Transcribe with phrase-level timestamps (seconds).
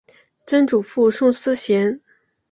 [0.47, 2.01] 曾祖父宋思贤。